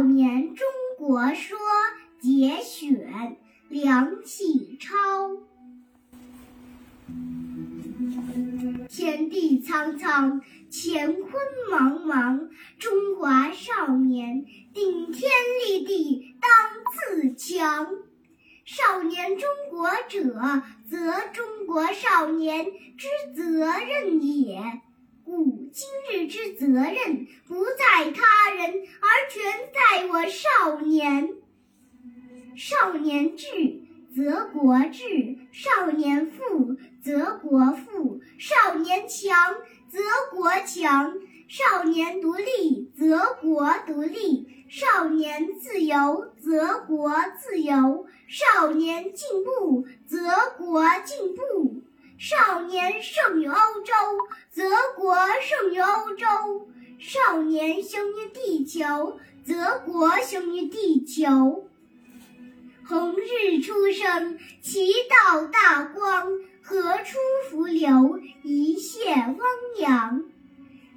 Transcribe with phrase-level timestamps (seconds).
[0.00, 1.58] 少年中国说
[2.22, 3.36] 节选。
[3.68, 4.96] 梁启超，
[8.88, 10.40] 天地苍苍，
[10.72, 11.34] 乾坤
[11.70, 12.48] 茫茫，
[12.78, 15.30] 中华少年顶天
[15.68, 16.50] 立地当
[17.20, 17.86] 自强。
[18.64, 22.64] 少年中国者，则中国少年
[22.96, 24.80] 之责任也。
[25.22, 29.06] 故今日之责任，不在他人，而
[30.28, 31.34] 少年。
[32.56, 33.46] 少年智
[34.14, 39.54] 则国智，少年富则国富，少年强
[39.88, 39.98] 则
[40.30, 41.14] 国强，
[41.48, 47.10] 少年独立则国独立，少年自由则国
[47.40, 50.18] 自由，少年进步则
[50.58, 51.82] 国进步，
[52.18, 53.94] 少年胜于欧洲
[54.50, 54.64] 则
[54.96, 56.26] 国胜于欧洲，
[56.98, 61.68] 少年雄于地球则国雄于地球。
[62.86, 66.26] 红日初升，其道大光；
[66.62, 67.18] 河出
[67.48, 69.38] 伏流，一泻汪
[69.78, 70.24] 洋。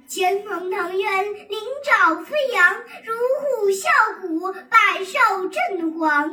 [0.06, 6.30] 潜龙腾渊，鳞爪飞扬，如虎啸谷，百兽震惶。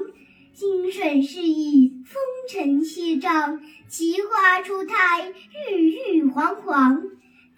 [0.53, 5.33] 兴顺示意，风尘翕张，奇花初胎，
[5.69, 7.03] 郁郁皇皇。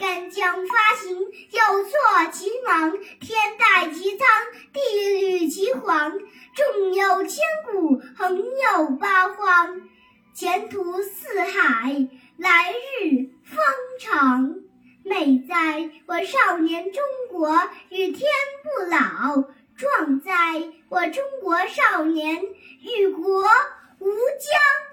[0.03, 1.91] 干将发行，有错
[2.33, 2.91] 其芒；
[3.21, 4.27] 天戴其苍，
[4.73, 4.81] 地
[5.21, 6.11] 履其黄。
[6.11, 7.41] 纵有千
[7.71, 9.81] 古，横有八荒。
[10.33, 13.63] 前途似海，来日方
[14.01, 14.55] 长。
[15.05, 18.29] 美哉我少年中国与天
[18.61, 19.45] 不老，
[19.77, 20.33] 壮哉
[20.89, 22.43] 我中国少年
[22.81, 23.45] 与国
[23.99, 24.92] 无疆。